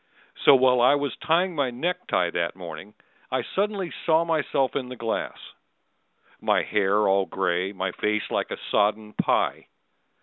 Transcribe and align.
So 0.45 0.55
while 0.55 0.81
I 0.81 0.95
was 0.95 1.15
tying 1.17 1.53
my 1.53 1.69
neck 1.69 2.07
tie 2.07 2.31
that 2.31 2.55
morning 2.55 2.95
I 3.29 3.43
suddenly 3.43 3.93
saw 4.03 4.25
myself 4.25 4.75
in 4.75 4.89
the 4.89 4.95
glass: 4.95 5.37
My 6.39 6.63
hair 6.63 7.07
all 7.07 7.27
gray, 7.27 7.71
my 7.71 7.91
face 7.91 8.31
like 8.31 8.49
a 8.49 8.57
sodden 8.71 9.13
pie. 9.13 9.67